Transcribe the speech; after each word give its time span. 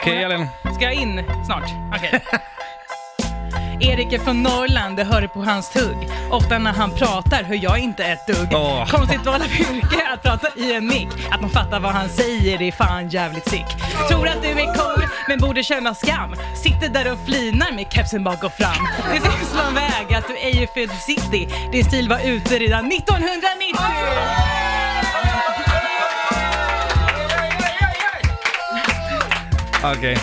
Okej 0.00 0.22
Elin. 0.22 0.46
Ska 0.74 0.84
jag 0.84 0.94
in 0.94 1.24
snart? 1.46 1.70
Okej. 1.96 2.20
Erik 3.80 4.12
är 4.12 4.18
från 4.18 4.42
Norrland, 4.42 4.96
det 4.96 5.04
hör 5.04 5.26
på 5.26 5.42
hans 5.42 5.70
tugg. 5.70 6.08
Ofta 6.30 6.58
när 6.58 6.72
han 6.72 6.90
pratar 6.90 7.42
hör 7.42 7.64
jag 7.64 7.78
inte 7.78 8.04
ett 8.04 8.26
dugg. 8.26 8.48
Åh. 8.52 8.86
Konstigt 8.86 9.26
val 9.26 9.42
av 9.42 9.52
yrke 9.52 10.08
att 10.12 10.22
prata 10.22 10.48
i 10.56 10.74
en 10.74 10.86
mick. 10.86 11.08
Att 11.30 11.40
man 11.40 11.50
fattar 11.50 11.80
vad 11.80 11.92
han 11.92 12.08
säger, 12.08 12.58
det 12.58 12.68
är 12.68 12.72
fan 12.72 13.08
jävligt 13.08 13.48
sick. 13.48 13.66
Tror 14.10 14.28
att 14.28 14.42
du 14.42 14.48
är 14.48 14.74
cool, 14.74 15.04
men 15.28 15.38
borde 15.38 15.62
känna 15.62 15.94
skam. 15.94 16.34
Sitter 16.62 16.88
där 16.88 17.12
och 17.12 17.18
flinar 17.26 17.72
med 17.72 17.86
kepsen 17.92 18.24
bak 18.24 18.44
och 18.44 18.52
fram. 18.52 18.88
Det 19.12 19.20
syns 19.20 19.54
lång 19.64 19.74
väg 19.74 20.14
att 20.14 20.28
du 20.28 20.36
ej 20.36 20.62
är 20.62 20.66
född 20.66 20.96
i 20.96 21.00
city. 21.00 21.48
Din 21.72 21.84
stil 21.84 22.08
var 22.08 22.20
ute 22.24 22.58
redan 22.58 22.92
1990! 22.92 24.69
Okej. 29.84 30.18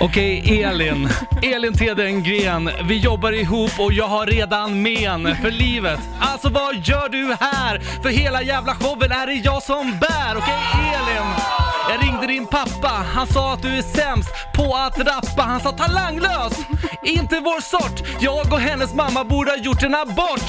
Okej, 0.00 0.62
Elin. 0.62 1.08
Elin 1.42 1.74
Tedengren. 1.74 2.70
Vi 2.84 2.98
jobbar 2.98 3.32
ihop 3.32 3.70
och 3.78 3.92
jag 3.92 4.08
har 4.08 4.26
redan 4.26 4.82
men 4.82 5.36
för 5.36 5.50
livet. 5.50 6.00
Alltså 6.20 6.48
vad 6.48 6.76
gör 6.76 7.08
du 7.08 7.36
här? 7.40 7.78
För 8.02 8.08
hela 8.08 8.42
jävla 8.42 8.74
showen 8.74 9.12
är 9.12 9.26
det 9.26 9.32
jag 9.34 9.62
som 9.62 9.98
bär. 10.00 10.36
Okej, 10.36 10.58
Elin. 10.74 11.28
Jag 11.90 12.02
ringde 12.02 12.26
din 12.26 12.46
pappa. 12.46 13.04
Han 13.14 13.26
sa 13.26 13.52
att 13.52 13.62
du 13.62 13.68
är 13.68 13.82
sämst 13.82 14.30
på 14.54 14.74
att 14.76 14.98
rappa. 14.98 15.42
Han 15.42 15.60
sa 15.60 15.72
talanglös. 15.72 16.52
Inte 17.02 17.40
vår 17.40 17.60
sort. 17.60 18.08
Jag 18.20 18.52
och 18.52 18.60
hennes 18.60 18.94
mamma 18.94 19.24
borde 19.24 19.50
ha 19.50 19.58
gjort 19.58 19.82
en 19.82 19.94
abort. 19.94 20.44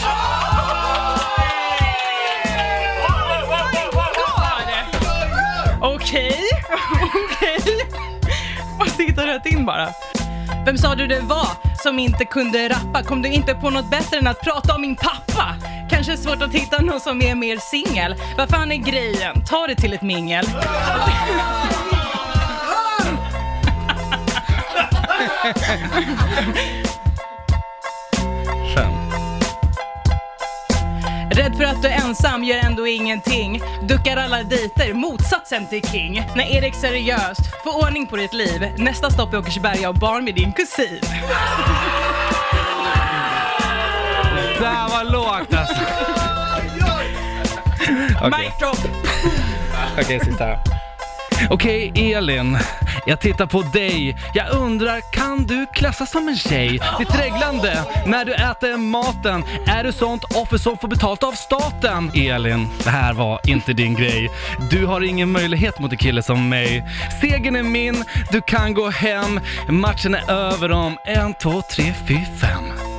Okej, 5.83 6.39
okej. 7.13 7.87
Måste 8.79 9.03
hitta 9.03 9.27
rätt 9.27 9.45
in 9.45 9.65
bara. 9.65 9.89
Vem 10.65 10.77
sa 10.77 10.95
du 10.95 11.07
det 11.07 11.19
var 11.19 11.47
som 11.83 11.99
inte 11.99 12.25
kunde 12.25 12.69
rappa? 12.69 13.03
Kom 13.03 13.21
du 13.21 13.29
inte 13.29 13.55
på 13.55 13.69
något 13.69 13.89
bättre 13.89 14.17
än 14.17 14.27
att 14.27 14.41
prata 14.41 14.75
om 14.75 14.81
min 14.81 14.95
pappa? 14.95 15.55
Kanske 15.89 16.17
svårt 16.17 16.41
att 16.41 16.53
hitta 16.53 16.81
någon 16.81 16.99
som 16.99 17.21
är 17.21 17.35
mer 17.35 17.57
singel. 17.57 18.15
Vad 18.37 18.49
fan 18.49 18.71
är 18.71 18.75
grejen? 18.75 19.45
Ta 19.45 19.67
det 19.67 19.75
till 19.75 19.93
ett 19.93 20.01
mingel. 20.01 20.45
Rädd 31.31 31.55
för 31.57 31.63
att 31.63 31.81
du 31.81 31.87
är 31.87 32.05
ensam, 32.05 32.43
gör 32.43 32.57
ändå 32.57 32.87
ingenting. 32.87 33.61
Duckar 33.81 34.17
alla 34.17 34.43
dejter, 34.43 34.93
motsatsen 34.93 35.67
till 35.67 35.87
king. 35.87 36.25
När 36.35 36.55
Erik 36.57 36.75
seriöst, 36.75 37.41
få 37.63 37.87
ordning 37.87 38.07
på 38.07 38.15
ditt 38.15 38.33
liv. 38.33 38.73
Nästa 38.77 39.09
stopp 39.09 39.33
är 39.33 39.37
Åkersberga 39.37 39.89
och 39.89 39.95
barn 39.95 40.23
med 40.23 40.35
din 40.35 40.53
kusin. 40.53 40.99
Det 44.59 44.65
här 44.65 44.89
var 44.89 45.11
lågt 45.11 45.53
alltså. 45.53 45.81
Mic 48.37 48.57
drop! 48.59 48.77
Okej, 49.99 50.19
sista 50.19 50.80
Okej, 51.49 51.89
Okej, 51.91 52.13
Elin. 52.13 52.57
Jag 53.05 53.19
tittar 53.19 53.45
på 53.45 53.61
dig. 53.61 54.17
Jag 54.33 54.49
undrar, 54.51 55.01
kan 55.13 55.43
du 55.43 55.65
klassas 55.73 56.11
som 56.11 56.27
en 56.27 56.35
tjej? 56.35 56.79
Ditt 56.99 57.19
reglande 57.19 57.83
när 58.05 58.25
du 58.25 58.33
äter 58.33 58.77
maten. 58.77 59.43
Är 59.67 59.83
du 59.83 59.91
sånt 59.91 60.23
offer 60.23 60.57
som 60.57 60.77
får 60.77 60.87
betalt 60.87 61.23
av 61.23 61.31
staten? 61.31 62.11
Elin, 62.15 62.67
det 62.83 62.89
här 62.89 63.13
var 63.13 63.39
inte 63.47 63.73
din 63.73 63.93
grej. 63.93 64.31
Du 64.69 64.85
har 64.85 65.01
ingen 65.01 65.31
möjlighet 65.31 65.79
mot 65.79 65.91
en 65.91 65.97
kille 65.97 66.23
som 66.23 66.49
mig. 66.49 66.83
Segern 67.21 67.55
är 67.55 67.63
min, 67.63 68.03
du 68.31 68.41
kan 68.41 68.73
gå 68.73 68.89
hem. 68.89 69.39
Matchen 69.69 70.15
är 70.15 70.31
över 70.31 70.71
om 70.71 70.97
en, 71.05 71.33
två, 71.33 71.61
tre, 71.61 71.93
fyra, 72.07 72.25
fem. 72.41 72.90